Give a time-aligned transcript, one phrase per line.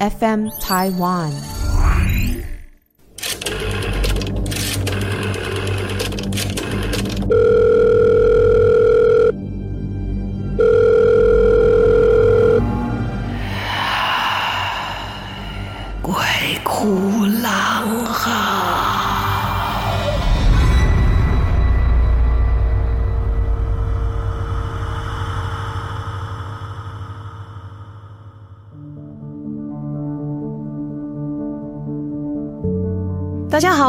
[0.00, 1.63] FM Taiwan。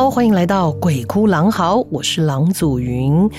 [0.09, 3.29] 欢迎来到《鬼哭狼嚎》，我是郎祖筠。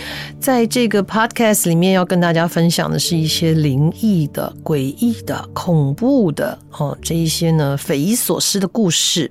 [0.41, 9.31] 在这个 podcast 里面，要跟大家分享的是一些灵异的、诡异的、恐怖的哦，这一些呢匪夷所思的故事，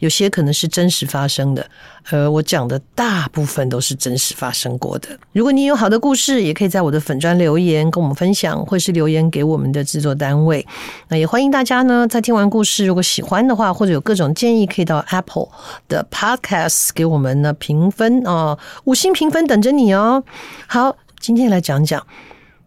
[0.00, 1.64] 有些可能是真实发生的。
[2.10, 5.08] 呃，我讲的大部分都是真实发生过的。
[5.32, 10.66] 如果你有好的故事，也可以在我的粉专留言跟我们分享，或是留言给我们的制作单位。
[11.06, 15.48] 那也欢迎大家呢，在听完故事，如果喜欢的话，或者有各种建议，可以到 Apple
[15.88, 20.24] 的 Podcast 给我们呢评分哦，五星评分等着你哦。
[20.66, 22.06] 好，今天来讲讲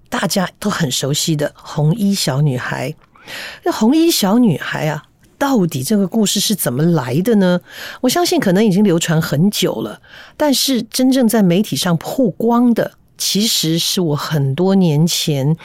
[0.10, 2.96] 大家都很熟悉的红衣小女孩。
[3.64, 5.04] 那红衣小女孩啊。
[5.38, 7.60] 到底这个故事是怎么来的呢？
[8.00, 10.00] 我相信可能已经流传很久了，
[10.38, 15.56] 但是真正在媒体上曝光的，其实是我很多年前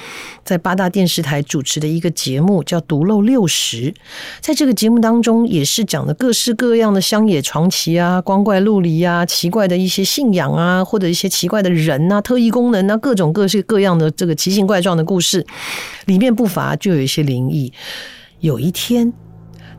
[0.45, 3.93] 在八大电视台主持的一个节目，叫《独漏六十》。
[4.41, 15.47] 在这个节目当中，也是讲的各式各样的乡野传奇啊、光怪陆离啊、奇怪的一些信仰啊，或者一些奇怪的人啊、特异功能啊，各种各式各样的这个奇形怪状的故事，
[16.07, 17.73] 里面不乏就有一些灵异。
[18.41, 19.13] 有一天。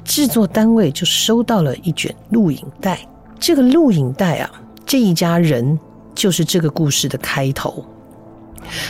[0.03, 3.07] 制作单位就收到了一卷录影带，
[3.39, 4.51] 这个录影带啊，
[4.83, 5.79] 这一家人
[6.21, 7.83] 就是这个故事的开头。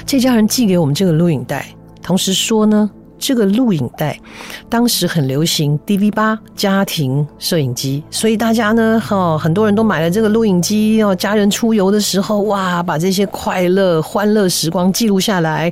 [0.05, 1.65] 这家人寄给我们这个录影带，
[2.03, 2.91] 同时说呢。
[3.21, 4.19] 这个录影带
[4.67, 11.13] 当时很流行 DV 八家庭摄影机，所以大家呢，哈，很多人都买了这个录影机哦。
[11.13, 15.71] 家人出游的时候，哇，把这些快乐、欢乐时光记录下来。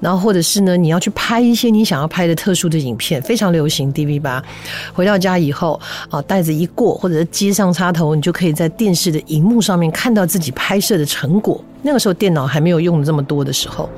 [0.00, 4.42] 然后，或者是呢，你要去拍一些你想要拍的特殊的影片，非常流行 DV 八。
[4.92, 5.80] 回到家以后
[6.10, 11.62] 啊，袋子一过，或者是接上插头，你就可以在电视的荧幕上面看到自己拍摄的成果。
[11.82, 13.88] 那个时候电脑还没有用的这么多的时候，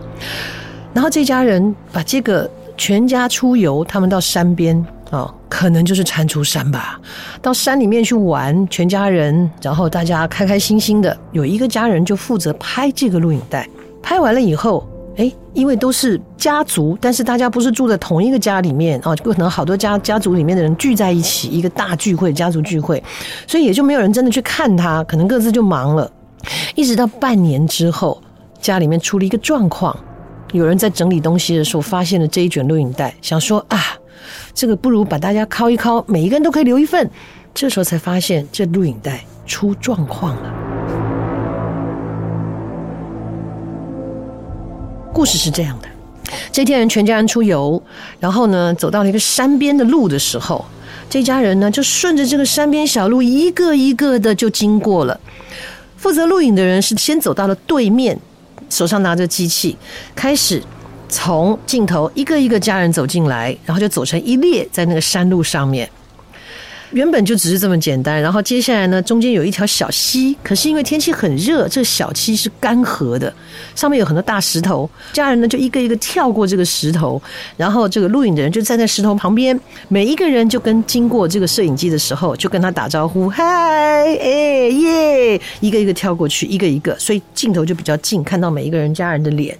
[0.92, 2.50] 然后这家人把这个。
[2.84, 4.76] 全家出游，他们到山边
[5.08, 7.00] 啊，可能就是蟾蜍山吧。
[7.40, 11.16] 到山里面去玩，全家人，然后大家开开心心的。
[11.30, 13.68] 有一个家人就负责拍这个录影带，
[14.02, 14.84] 拍完了以后，
[15.16, 23.00] 哎，因为都是家族，但是大家不是住在同一个家里面啊，就可能好多家家族里面的人聚在一起，一个大聚会，家族聚会，
[23.46, 26.10] 所以也就没有人真的去看他，可能各自就忙了。
[26.74, 28.20] 一直到半年之后，
[28.60, 29.96] 家里面出了一个状况。
[30.52, 33.78] 有人在整理东西的时候发现了这一卷录影带，想说啊，
[34.52, 37.10] 这个不如把大家拷一拷，每一个人都可以留一份。
[37.54, 40.52] 这时候才发现这录影带出状况了。
[45.14, 45.88] 故事是这样的：
[46.52, 47.82] 这天人全家人出游，
[48.20, 50.62] 然后呢，走到了一个山边的路的时候，
[51.08, 55.18] 这家人呢就顺着这个山边小路一个一个的就经过了。
[55.96, 58.18] 负责录影的人是先走到了对面。
[58.72, 59.76] 手上拿着机器，
[60.14, 60.62] 开始
[61.06, 65.88] 从镜头一个一个家人走进来，然后就走成一列在那个山路上面。
[66.92, 73.32] 原本就只是这么简单，然后接下来呢，中间有一条小溪，可是因为天气很热，这个小溪是干涸的，
[73.74, 77.20] 上面有很多大石头，家人呢就一个一个跳过这个石头，
[77.56, 79.58] 然后这个录影的人就站在石头旁边，
[79.88, 89.56] 每一个人就跟经过这个摄影机的时候，就跟他打招呼，嗨，哎耶，一个一个跳过去，一个一个，所以镜头就比较近，看到每一个人家人的脸。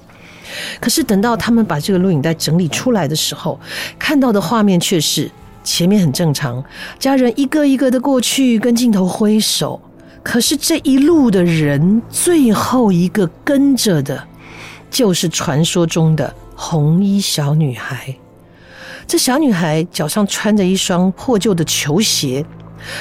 [0.78, 3.58] 可是等到他们把这个录影带整理出来的时候，
[3.98, 5.30] 看到的画面却是。
[5.62, 6.62] 前面很正常，
[6.98, 9.80] 家人一个一个的过去跟镜头挥手，
[10.22, 14.26] 可是这一路的人，最后一个跟着的，
[14.90, 18.14] 就是传说中的红衣小女孩。
[19.06, 22.44] 这小女孩脚上穿着一双破旧的球鞋，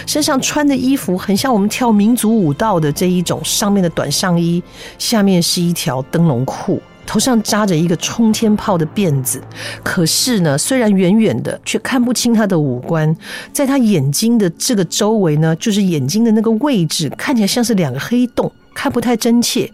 [0.06, 4.62] 身上穿的衣服很像我们跳民族舞蹈的这一种，上面的短上衣，
[4.98, 6.82] 下面是一条灯笼裤。
[7.12, 9.44] 头上扎着一个冲天炮的辫子，
[9.84, 13.14] 可是呢，虽然远远的，却看不清他的五官。
[13.52, 19.70] 在他眼睛的这个周围呢，就是眼睛的那个位置，看起来像是两个黑洞，看不太真切。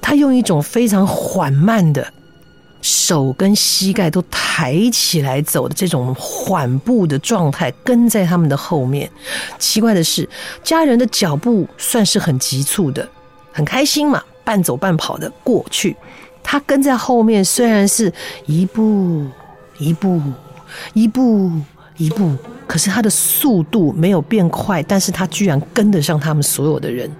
[0.00, 2.10] 他用一种非常缓慢的
[2.80, 9.10] 手跟膝盖都抬起来走的这种缓步的状态，跟在他们的后面。
[9.58, 10.26] 奇怪的是，
[10.62, 13.06] 家人的脚步算是很急促的，
[13.52, 15.94] 很开心嘛，半走半跑的过去。
[16.44, 18.12] 他跟在后面，虽然是
[18.46, 19.24] 一步
[19.78, 20.20] 一步、
[20.92, 21.50] 一步
[21.96, 22.30] 一步，
[22.66, 27.10] 可是他的速度没有变快，但是他居然跟得上他们所有的人。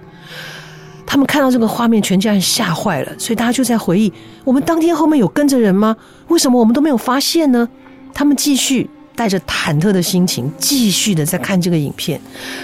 [1.07, 4.11] 他们看到这个画面，全家人吓坏了，所以大家就在回忆：
[4.43, 5.95] 我们当天后面有跟着人吗？
[6.29, 7.67] 为什么我们都没有发现呢？
[8.13, 12.19] 他们继续带着忐忑的心情，继续的在看这个影片。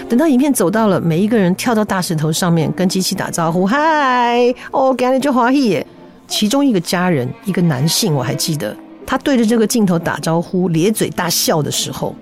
[0.08, 5.86] 等到影片走到了，每一个人跳到大石头上面，跟机器打招呼：“嗨，哦，赶紧就华裔耶！”
[6.32, 8.74] 其中一个家人，一个男性，我还记得，
[9.06, 12.16] 他对着这个镜头打招呼，咧嘴大笑的时候，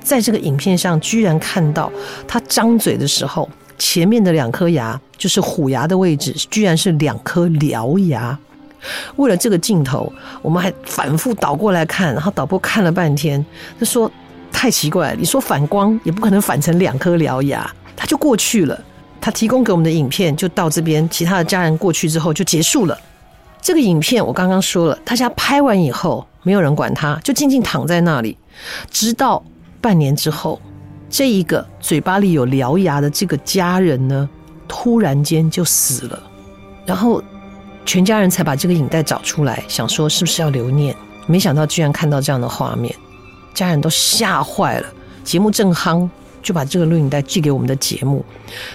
[0.00, 1.88] 在这个影片上，居然看到
[2.26, 3.48] 他张嘴的时候。
[3.76, 8.36] 前面的两颗牙就是虎牙的位置，居然是两颗獠牙。
[9.16, 10.12] 为了这个镜头，
[10.42, 13.44] 我们还反复倒过来看，然后导播看了半天，
[13.78, 14.10] 他说
[14.52, 18.80] 太奇怪了，你说反光也不可能反成两颗獠牙，他就过去了。
[19.20, 22.98] 他提供给我们的影片就到这边，其他的家人过去之后就结束了。
[23.64, 28.36] 这个影片我刚刚说了，大家拍完以后没有人管他，就静静躺在那里，
[28.90, 29.42] 直到
[29.80, 30.60] 半年之后。
[31.08, 34.28] 这一个嘴巴里有獠牙的这个家人呢，
[34.68, 36.22] 突然间就死了，
[36.84, 37.22] 然后
[37.86, 40.94] 全家人才把这个影带找出来，想说是不是要留念，
[41.26, 42.94] 没想到居然看到这样的画面，
[43.54, 44.86] 家人都吓坏了。
[45.22, 46.06] 节目正夯，
[46.42, 48.22] 就把这个录影带寄给我们的节目。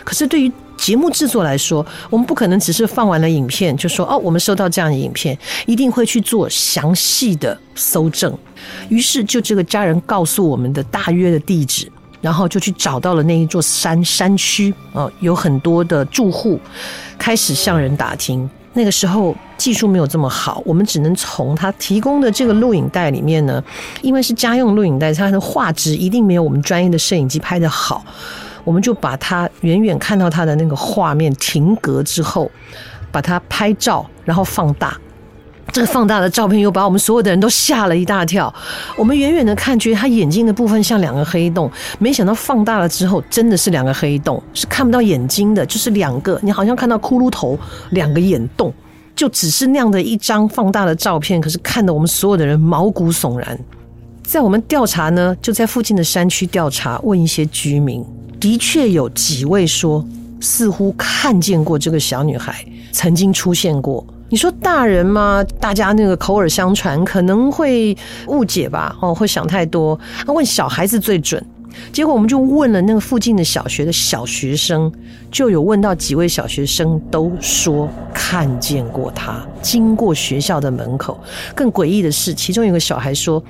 [0.04, 8.36] 可是对于节目制作来说，我们不可能只是放完了影片就说哦，我们收到这样的影片，一定会去做详细的搜证。
[8.90, 11.92] 于是就这个家人告诉我们的大约的地址。
[12.22, 16.60] 然后就去找到了那一座山山区，啊，有很多的住户，
[17.18, 18.50] 开始向人打听。
[18.74, 23.64] 那个时候技术没有这么好，我们只能从他提供的这个录影带里面呢，
[24.02, 28.04] 因为是家用录影带，它的画质一定没有我们专业的摄影机拍得好，
[28.64, 32.50] 我们就把它远远看到它的那个画面停格之后，
[33.12, 34.98] 把它拍照，然后放大。
[35.72, 38.52] 这个放大的照片又把我们所有的人都吓了一大跳。
[38.98, 47.56] 我们远远的看，觉得他眼睛的部分像两个黑洞，没想到放大了之后，真的是两个黑洞，是看不到眼睛的，就是两个，你好像看到骷髅头，
[47.92, 48.74] 两个眼洞，
[49.16, 53.60] 就只是那样的一张放大的照片，可是看得我们所有的人毛骨悚然。
[54.30, 58.06] 在我们调查呢，就在附近的山区调查，问一些居民，
[58.40, 60.06] 的确有几位说，
[60.40, 64.06] 似乎看见过这个小女孩曾经出现过。
[64.30, 65.44] 你说大人嘛？
[65.60, 67.98] 大家那个口耳相传，可能会
[68.28, 68.96] 误解吧？
[69.02, 70.00] 哦，会想太多。
[70.28, 71.44] 那问小孩子最准。
[71.92, 74.92] 结果我们就问了那个附近的小学的小学生，
[75.32, 81.20] 就有问到几位小学生都说看见过他经过学校的门口。
[81.56, 83.44] 更诡异的是，其中有个小孩说，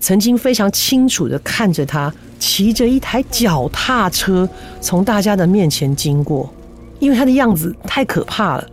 [0.00, 4.48] 曾经非常清楚地看着他骑着一台脚踏车
[4.80, 6.52] 从大家的面前经过，
[6.98, 8.66] 因为他的样子太可怕了，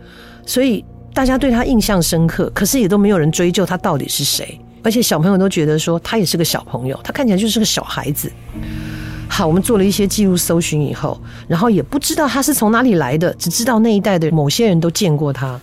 [0.46, 0.84] 所以。
[1.12, 8.30] 大家对他印象深刻，可是也都没有人追究他到底是谁，而且小朋友都觉得说他也是个小朋友，他看起来就是个小孩子。
[9.28, 15.58] 好，我们做了一些记录搜寻以后，然后也不知道他是从哪里来的，只知道那一带的某些人都见过他。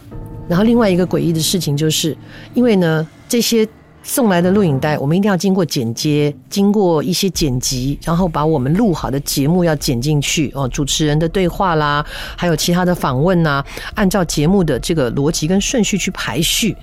[0.47, 2.15] 然后另外一个诡异的事情就是，
[2.53, 3.67] 因为呢这些。
[4.03, 12.05] 送来的录影带，我们一定要经过剪接，经过一些剪辑，然后把我们录好的节目要剪进去哦，主持人的对话啦，
[12.37, 13.61] 还有其他的访问呐，
[13.95, 16.73] 按照节目的这个逻辑跟顺序去排序。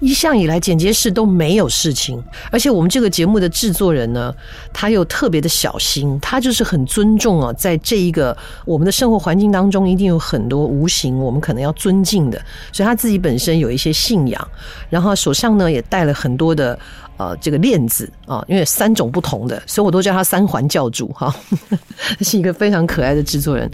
[0.00, 4.34] 一向以来，剪接室都没有事情，而且我们这个节目的制作人呢，
[4.72, 12.38] 他又特别的小心，他就是很尊重啊，在这一个我们的生活环境当中，一定有很多无形我们可能要尊敬的，
[12.72, 14.48] 所以他自己本身有一些信仰，
[14.90, 16.78] 然后手上呢也带了很多的
[17.16, 21.34] 呃这个链子啊，因为三种不同的，所以我都叫他三环教主哈，
[22.20, 23.70] 是一个非常可爱的制作人。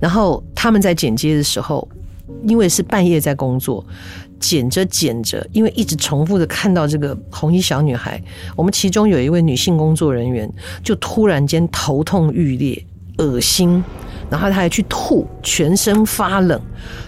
[0.00, 1.86] 然后他们在剪接的时候，
[2.46, 3.84] 因为是半夜在工作。
[4.38, 8.22] 剪着剪着，因为一直重复的看到这个红衣小女孩，
[8.56, 10.50] 我们其中有一位女性工作人员
[10.82, 12.84] 就突然间头痛欲裂、
[13.18, 13.82] 恶心，
[14.30, 16.60] 然后她还去吐，全身发冷，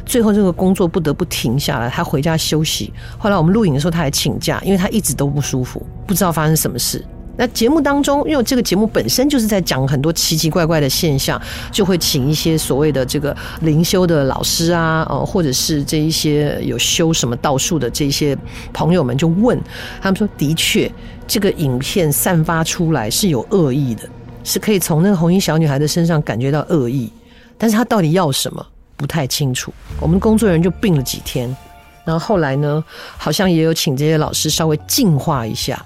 [0.04, 2.92] 最后这个工作不得不停下来，她回家休息。
[3.18, 7.04] 后来我们录影的时候，她还请假，因为她一直都不舒服，不知道发生什么事。
[7.40, 11.40] 那节目当中，因为这个节目本身就是在讲很多奇奇怪怪的现象，
[11.72, 18.36] 就会请一些所谓的这个灵修的老师啊，哦，或者是这一些有修什么道术的这些
[18.74, 19.58] 朋友们，就问
[20.02, 20.92] 他们说：“的确，
[21.26, 24.06] 这个影片散发出来是有恶意的，
[24.44, 27.10] 是可以从那个红衣小女孩的身上感觉到恶意，
[27.56, 28.66] 但是她到底要什么
[28.98, 31.56] 不太清楚。”我们工作人员就病了几天，
[32.04, 32.84] 然后后来呢，
[33.16, 35.82] 好像也有请这些老师稍微净化一下。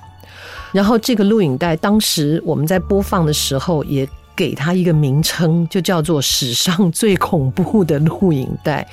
[0.75, 8.87] 然后这个录影带，当时我们在播放的时候，也给他一个名称，就叫做史上最恐怖的录影带。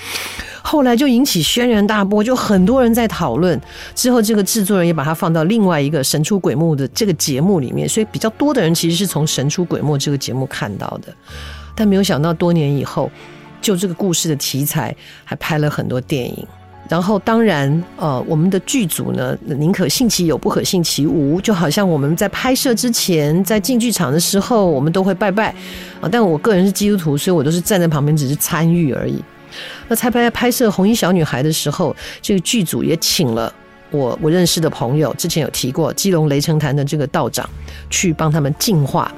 [0.62, 3.60] 后来就引起轩然大波，就很多人在讨论。
[3.96, 11.12] 之后，这个制作人也把它放到另外一个《神出鬼没》的这个节目里面，所以比较多的人其实是从《神出鬼没》这个节目看到的。
[11.76, 13.10] 但没有想到，多年以后，
[13.60, 14.96] 就这个故事的题材，
[15.26, 16.46] 还拍了很多电影。
[16.90, 21.40] 然后，当然，呃，我们的剧组呢，宁可信其有，不可信其无。
[21.40, 25.56] 就好像我们在拍摄之前，在进剧场的时候，我们都会拜拜
[26.02, 26.10] 啊。
[26.12, 29.24] 但我个人是基督徒，所以我都是站在旁边，只是参与而已。
[29.88, 33.54] 那在拍拍摄《红衣小女孩》的时候，这个剧组也请了
[33.90, 37.50] 我我认识的朋友，之前有提过基隆雷城坛的这个道长，
[37.90, 39.10] 去帮他们净化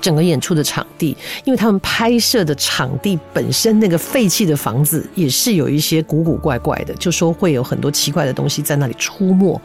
[0.00, 9.60] 整个演出的场地，因为他们拍摄的场地本身那个废弃的房子也是有一些古古怪怪的，就说会有很多奇怪的东西在那里出没，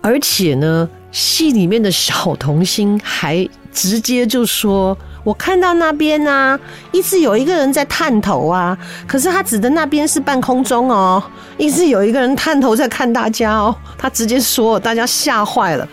[0.00, 4.96] 而且呢，戏里面的小童星还直接就说。
[5.24, 6.56] 我看到那边、啊，
[6.92, 11.20] 一直有一个人在探头啊，可是他指的那边是半空中哦，
[11.58, 15.88] 一直有一个人探头在看大家哦，他直接说，大家吓坏了。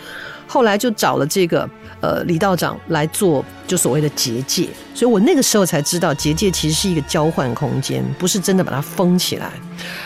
[0.46, 1.68] 后来就找了这个
[2.04, 9.50] 呃李道长来做，就所谓的结界，所以我那个时候才知道，结界其实是一个交换空间，不是真的把它封起来。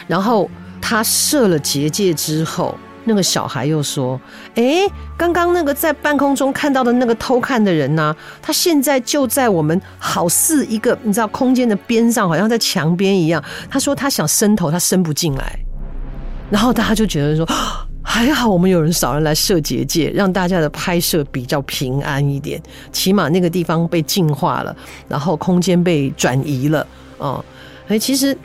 [0.08, 0.48] 然后
[0.80, 2.78] 他设了结界之后。
[3.10, 4.20] 那个小孩又说
[4.56, 4.86] ：“哎，
[5.16, 8.14] 刚刚那个在半空中看到的那个偷看的人呢？
[8.42, 13.42] 他现在就在我们好似一个你知道空间的边上，好像在墙边一样。
[13.70, 15.58] 他说他想伸头，他伸不进来。
[16.50, 17.48] 然后大家就觉得说，
[18.10, 22.62] 还好我们有人少人来设结界，让大家的拍摄比较平安一点。
[22.94, 24.74] 起码那个地方被净化了，
[25.10, 26.88] 然后空间被转移了。
[27.18, 27.44] 哦，
[27.88, 28.36] 哎，其实。”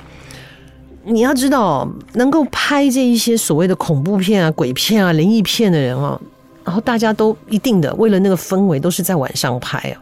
[1.04, 6.16] 你要知道，能够拍这一些所谓的恐怖片啊、鬼片啊、灵异片的人啊，
[6.62, 9.98] 然后大家都一定的为了那个氛围，都是在晚上拍啊。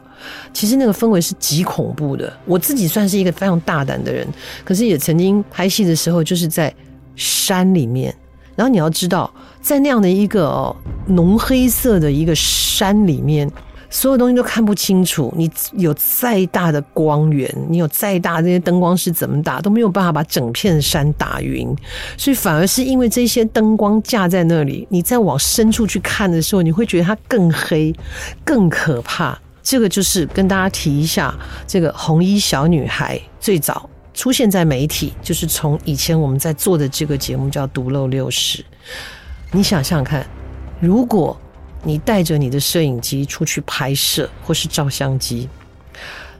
[0.53, 2.31] 其实那个氛围是极恐怖的。
[2.45, 4.27] 我自己算是一个非常大胆的人，
[4.63, 6.71] 可是也曾经拍戏的时候，就是在
[7.15, 8.15] 山里面。
[8.55, 10.75] 然后你要知道，在那样的一个
[11.07, 13.51] 浓黑色的一个山里面。
[13.93, 21.67] 所有东西都看不清楚，你有再大的光源，你有再大这些灯光是怎么打，都没有办法把整片山打晕。
[22.15, 27.93] 所以反而是因为这些灯光架在那里，你再往深处去看的时候，你会觉得它更黑、
[28.45, 29.37] 更可怕。
[29.61, 31.37] 这个就是跟大家提一下，
[31.67, 38.59] 这个红衣小女孩最早出现在媒体，就是从以前我们在做的这个节目叫《独漏六十》。
[39.51, 40.25] 你想想看，
[40.79, 41.37] 如果。
[41.83, 45.49] 你带着你的摄影机出去拍摄，或是照相机，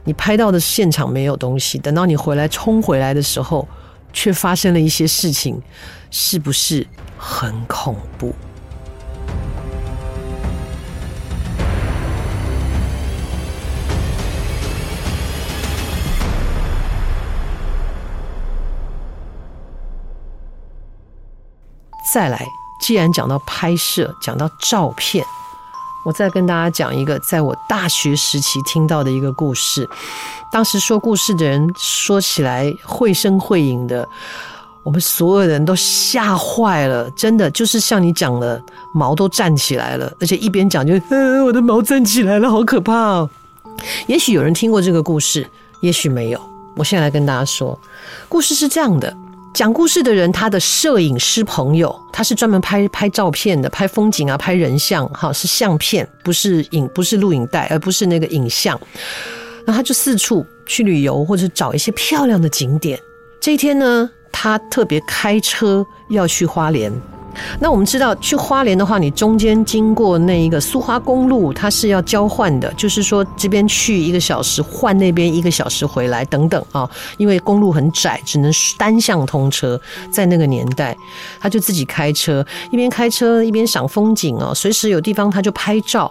[0.04, 3.66] 你拍到的现场没有东西，等到你回来冲回来的时候，
[4.12, 5.60] 却发生了一些事情，
[6.12, 6.86] 是不是
[7.18, 8.32] 很恐怖？
[22.14, 22.61] 再来。
[22.82, 25.24] 既然讲到拍摄，讲到照片，
[26.04, 29.88] 我再跟大家讲一个在我大学时期听到的一个故事。
[30.50, 34.06] 当时说故事的人说起来绘声绘影的，
[34.82, 37.08] 我们所有人都吓坏了。
[37.12, 38.60] 真的就是像你讲的，
[38.92, 43.30] 毛都站起来了，而且一边讲就，呃，我的毛站起来了，好可怕哦。
[44.08, 45.48] 也许有人听过这个故事，
[45.80, 46.40] 也许没有。
[46.74, 47.78] 我现在来跟大家说，
[48.28, 49.16] 故事是这样的。
[49.54, 58.80] 讲故事的人，他的摄影师朋友，他是专门拍拍照片的，拍风景啊，拍人像，哈，是相片，不是影，不是录影带，而不是那个影像。
[59.66, 62.98] 那他就四处去旅游，或者找一些漂亮的景点。
[63.40, 66.90] 这一天呢，他特别开车要去花莲。
[67.60, 76.88] 那我们知道，去花莲的话，你中间经过那一个苏花公路，它是要交换的，就是说这边去一个小时，换那边一个小时回来等等啊。
[77.16, 79.80] 因为公路很窄，只能单向通车。
[80.10, 80.96] 在那个年代，
[81.40, 86.10] 他就自己开车，一边开车一边赏风景啊，随时有地方他就拍照。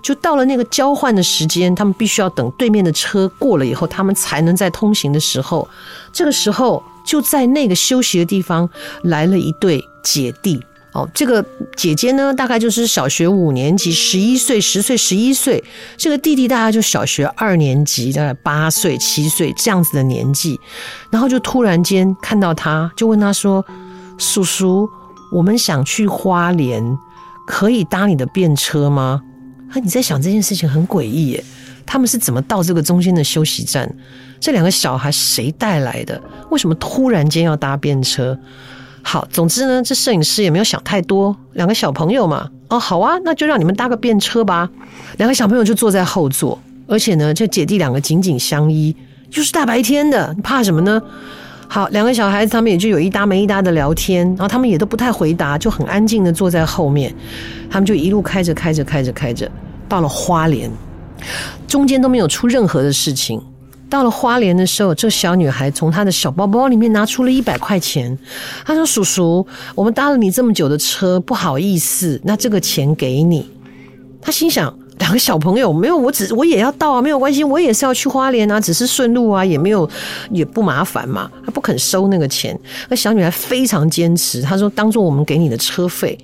[0.00, 5.68] 就到了那个交换的时间，他们必须要等对面的车过了以后，他们才能在通行的时候。
[6.12, 6.82] 这个时候。
[7.06, 8.68] 就在那个休息的地方，
[9.02, 10.60] 来了一对姐弟。
[10.92, 11.42] 哦，这个
[11.74, 15.64] 姐姐呢，大概就是小学五年级，十一岁、十岁、十一岁。
[15.96, 20.60] 这个弟弟大概就小学二年级，大概八岁、七岁这样子的年纪。
[21.10, 23.64] 然后就突然间看到他，就问他说
[24.18, 24.86] ：“叔叔，
[25.32, 26.84] 我们想去花莲，
[27.46, 29.22] 可以搭你的便车吗？”
[29.72, 31.42] 啊，你在想这件事情很诡异耶。
[31.84, 33.92] 他们是怎么到这个中间的休息站？
[34.40, 36.20] 这两个小孩谁带来的？
[36.50, 38.38] 为什么突然间要搭便车？
[39.02, 44.70] 好，总之呢，这摄影师也没有想太多，两个小朋友嘛，哦，好啊，那就让你们搭个便车吧。
[45.16, 48.94] 两个小朋友就坐在后座，而且呢，这姐弟两个紧紧相依，
[49.32, 51.02] 又是大白天的，你怕什么呢？
[51.68, 57.12] 好，两个小孩子他们也就有一搭没一搭的聊天，然后他们也都不太回答，就很安静的坐在后面。
[57.70, 59.50] 他们就一路开着开着开着开着，
[59.88, 60.70] 到了花莲，
[61.66, 63.40] 中间都没有出任何的事情。
[63.88, 68.16] 到了花莲的时候，这小女孩从她的小包包里面拿出了一百块钱，
[68.64, 73.50] 她说：“叔叔，我们搭了你这么久的车，不好意思，那这个钱给你。”
[74.20, 74.74] 她心想。
[74.98, 79.88] 两个小朋友没有，我只我也要到啊，没有关系，我也是要去花莲啊，只是顺路啊，也没有
[80.30, 81.28] 也不麻烦嘛。
[81.44, 82.56] 他不肯收那个钱，
[82.88, 86.16] 那小女孩非常坚持，她说当做我们给你的车费，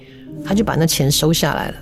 [0.45, 1.75] 她就把那钱收下来了。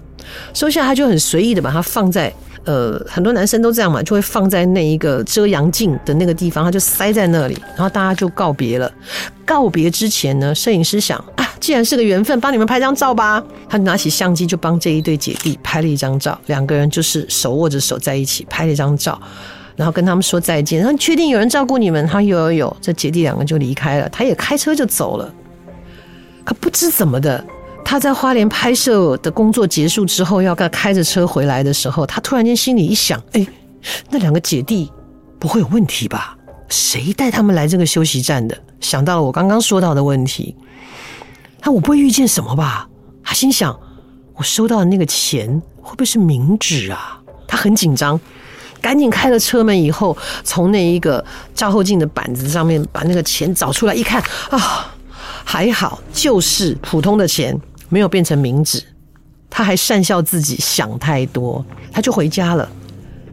[0.54, 2.32] 收下来，她就很随意的把它放在
[2.66, 8.92] 呃，很多男生都这样嘛，就会放在那一个遮阳镜的那个地方，他就塞在那里，然后大家就告别了。
[9.44, 11.48] 告别之前呢，摄影师想啊。
[11.58, 13.42] 既然是个缘分，帮你们拍张照吧。
[13.68, 19.20] 他拿起相机就帮这一对姐弟拍了一张照，两个人就是手握着手在一起拍了一张照，
[19.74, 20.80] 然后跟他们说再见。
[20.80, 22.06] 然后确定有人照顾你们？
[22.06, 22.76] 他有有有。
[22.80, 25.32] 这姐弟两个就离开了，他也开车就走了。
[26.44, 27.42] 可不知怎么的，
[27.88, 33.46] 他在花莲拍摄的工作结束之后，要开着车回来的时候，他突然间心里一想：哎，
[34.10, 34.90] 那两个姐弟
[35.38, 36.36] 不会有问题吧？
[36.68, 38.58] 谁带他们来这个休息站的？
[38.80, 40.56] 想到了我刚刚说到的问题。
[41.62, 42.88] 那我不会遇见什么吧？
[43.22, 43.78] 他心想，
[44.34, 45.48] 我收到的那个钱
[45.80, 47.20] 会不会是冥纸啊？
[47.46, 48.20] 他很紧张，
[48.80, 51.24] 赶紧开了车门以后，从那一个
[51.54, 54.92] 照后镜的板子上面把那个钱找出来，一看啊，
[55.44, 57.56] 还好，就是普通的钱，
[57.88, 58.82] 没有变成明子。
[59.48, 62.68] 他还善笑自己想太多，他就回家了。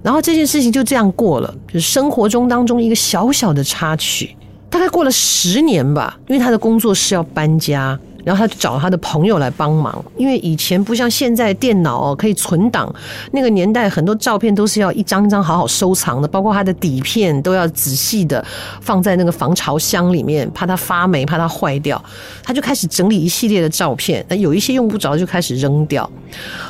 [0.01, 4.36] 然后这件事情就这样过了，就是生活中当中一个小小的插曲。
[4.69, 7.98] 大概过了十年吧，因为他的工作室要搬家。
[8.24, 12.94] 然后他就找他的朋友来帮忙，因为以前不像现在电脑可以存档，
[13.32, 18.44] 那个年代很多照片都是要一张一张好好收藏的，包括他的底片都要仔细的
[18.82, 22.03] 放在那个防潮箱里面，怕它发霉，怕它坏掉。
[22.44, 26.10] 他就开始整理一系列的照片，那有一些用不着就开始扔掉。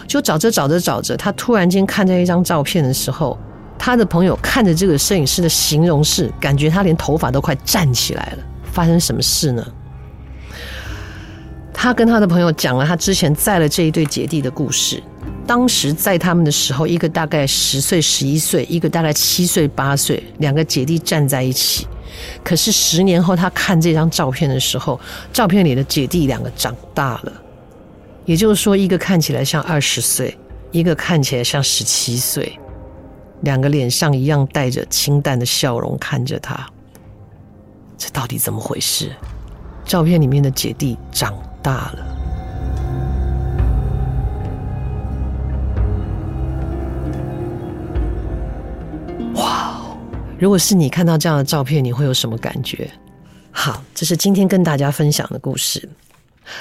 [0.07, 3.38] 就找着找着找着，他突然间看这一张照片的时候，
[3.77, 8.44] 他的朋友看着这个摄影师的形容是，感觉他连头发都快站起来了。
[8.72, 9.66] 发生什么事呢？
[11.74, 15.01] 他跟他的朋友讲了他之前载了这一对姐弟的故事。
[15.46, 21.86] 当时载他们的时候，一个大概十岁、十一岁，一个大概七岁、八岁，两个姐弟站在一起。
[22.44, 24.98] 可是十年后，他看这张照片的时候，
[25.33, 27.33] 照片里的姐弟两个长大了，
[28.24, 30.38] 也就是说，一个看起来像二十岁，
[30.72, 32.57] 一个看起来像十七岁，
[33.42, 36.66] 两个脸上一样带着清淡的笑容看着他。
[37.98, 39.12] 这到底怎么回事？
[39.83, 42.05] 照片里面的姐弟长大了，
[49.35, 49.73] 哇！
[50.37, 52.91] 如果是你看到这样的照片，你会有什么感觉？
[53.49, 55.87] 好，这是今天跟大家分享的故事。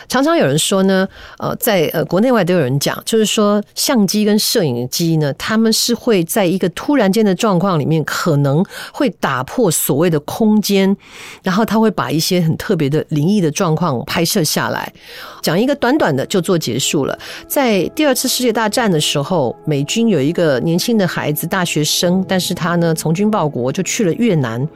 [0.09, 1.07] 常常有人说呢，
[1.39, 10.97] 呃，在呃国内外都有人讲，就是说相机跟摄影机呢，他们是会在一个突然间的状况里面，可能会打破所谓的空间，
[11.43, 14.93] 然后他会把一些很特别的灵异的状况拍摄下来。
[15.41, 17.19] 讲一个短短的就做结束了。
[17.49, 24.67] 在第二次世界大战的时候，美军有一个年轻的孩子，大学生，但是他呢从军报国，就去了越南，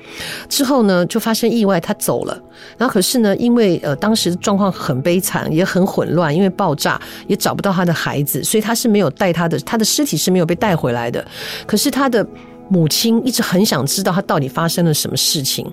[0.48, 2.36] 之后呢就发生意外，他走了。
[2.76, 11.24] 然后可是呢，因为呃当时状况很悲惨，也很混乱，因为爆炸也找不到他的孩子，所以他是没有带他的，他的尸体是没有被带回来的。
[11.66, 12.26] 可是他的。
[12.68, 15.66] 母亲一直很想知道他到底发生了什么事情，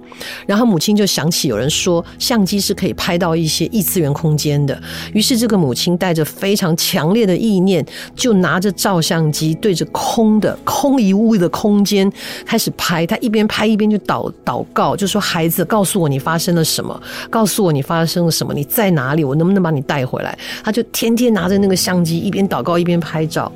[0.46, 4.80] 然后母亲就想起有人说相机是可以拍到一些异次元空间的，
[5.14, 12.12] 于是这个母亲带着非常强烈的意念，就拿着照相机对着空的空一物的空间
[12.46, 13.06] 开始拍。
[13.06, 19.24] 他一边拍一边就祷祷告，就说：“孩子，告诉我你发生了什么，告诉我你发生了什么，你在哪里？
[19.24, 23.52] 我能不能把你带回来？”他就天天拿着那个相机，一边祷告一边拍照。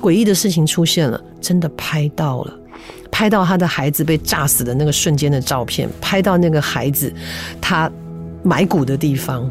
[0.00, 2.58] 诡异的事情出现了，真的拍到了。
[3.10, 7.12] 拍到他的孩子被炸死的那个瞬间的照片，拍到那个孩子
[7.60, 7.90] 他
[8.42, 9.50] 埋骨的地方。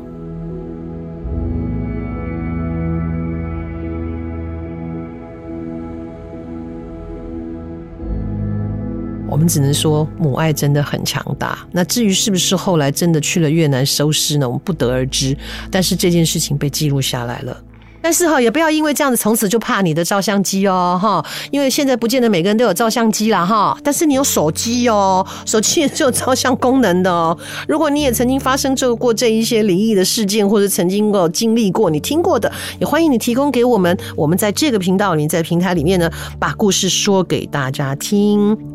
[9.30, 11.65] 我们只能说母爱真的很强大。
[11.72, 14.46] 那至于是不是后来真的去了越南收尸呢？
[14.48, 15.36] 我们不得而知。
[15.72, 17.63] 但是这件事情被记录下来了。
[18.01, 23.77] 但是哈，也不要因为这样子从此就怕你的照相机哦，哈，因为现在不见得每个人都有照相机啦，哈。
[23.83, 27.37] 但是你有手机哦，手机也是有照相功能的哦。
[27.67, 33.97] 如果你也曾经发生过这一些灵异的事件，或者曾经有经历过，你听过的，也欢迎你提供给我们。
[34.15, 36.09] 我们在这个频道里，在平台里面呢，
[36.39, 38.70] 把故事说给大家听。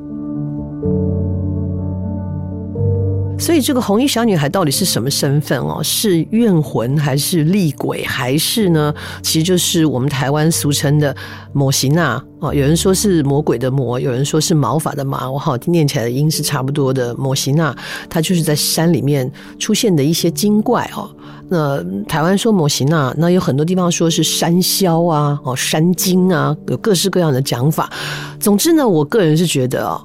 [3.39, 5.81] 所以这个红衣小女孩到底是什么身份哦？
[5.83, 8.93] 是怨魂还是厉鬼，还是呢？
[9.23, 11.15] 其实就是我们台湾俗称的
[11.53, 12.03] 魔神仔
[12.41, 12.53] 哦。
[12.53, 17.15] 有人说是魔鬼的魔，有人说是毛发的毛，我好念起来的音是差不多的。
[17.15, 17.77] 魔神仔，
[18.09, 21.09] 它就是在山里面出现的一些精怪哦。
[21.49, 27.93] 那台湾说魔神仔，那有很多地方说是山魈啊，哦，山精啊，有各式各样的讲法。
[28.41, 30.01] 总之呢，我个人是觉得哦。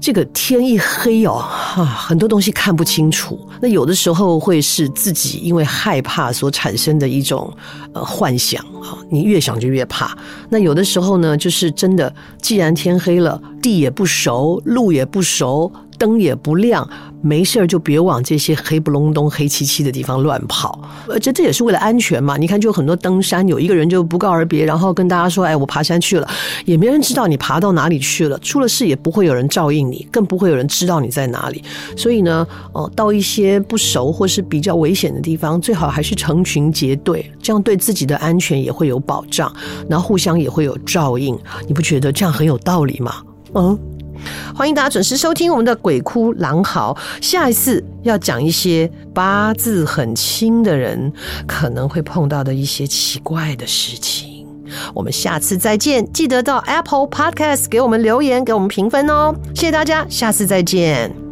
[0.00, 3.38] 这个天一黑哦，哈，很多东西看不清楚。
[3.60, 7.52] 那有的时候会是自己因为害怕所产生的一种
[7.92, 10.16] 呃幻想啊，你越想就越怕。
[10.48, 15.70] 那有的时候呢，就是真的，既然天黑了，地也不熟，路也不熟。
[15.98, 16.88] 灯也不亮，
[17.20, 20.80] 没事儿就别往这些黑不隆咚、黑漆漆的地方乱跑。
[21.08, 22.36] 而且这也是为了安全嘛。
[22.36, 26.28] 你看，就很多登山，有一个人就不告而别，然后跟大家说：“哎，我爬山去了。”
[26.64, 28.38] 也没人知道你爬到哪里去了。
[28.38, 31.62] 出了事也不会有人照应你，更不会有人知道你在哪里。
[31.96, 39.52] 所以呢，哦，到一些不熟或是比较危险的地方，最好还是成群结队，这样对自己的安全也会有保障，
[39.88, 41.36] 然后互相也会有照应。
[41.66, 43.14] 你不觉得这样很有道理吗？
[43.54, 43.78] 嗯。
[44.54, 46.96] 欢迎大家准时收听我们的鬼哭狼嚎。
[47.20, 51.12] 下一次要讲一些八字很轻的人
[51.46, 54.46] 可能会碰到的一些奇怪的事情。
[54.94, 59.34] 我们下次再见，记得到 Apple Podcast 给我们留言，给我们评分哦。
[59.54, 61.27] 谢谢大家，下次再见。